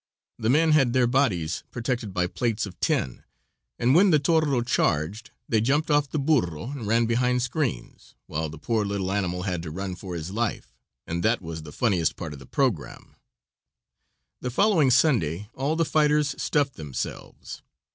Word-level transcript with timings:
The 0.39 0.49
men 0.49 0.71
had 0.71 0.93
their 0.93 1.05
bodies 1.05 1.63
protected 1.69 2.11
by 2.11 2.25
plates 2.25 2.65
of 2.65 2.79
tin, 2.79 3.23
and 3.77 3.93
when 3.93 4.09
the 4.09 4.17
toro 4.17 4.61
charged 4.63 5.29
they 5.47 5.61
jumped 5.61 5.91
off 5.91 6.09
the 6.09 6.17
burro 6.17 6.71
and 6.71 6.87
ran 6.87 7.05
behind 7.05 7.43
screens, 7.43 8.15
while 8.25 8.49
the 8.49 8.57
poor 8.57 8.83
little 8.83 9.11
animal 9.11 9.43
had 9.43 9.61
to 9.61 9.69
run 9.69 9.93
for 9.93 10.15
his 10.15 10.31
life, 10.31 10.73
and 11.05 11.21
that 11.21 11.39
was 11.39 11.61
the 11.61 11.71
funniest 11.71 12.15
part 12.15 12.33
of 12.33 12.39
the 12.39 12.47
programme. 12.47 13.15
The 14.39 14.49
following 14.49 14.89
Sunday 14.89 15.49
all 15.53 15.75
the 15.75 15.85
fighters 15.85 16.33
stuffed 16.41 16.77
themselves. 16.77 17.61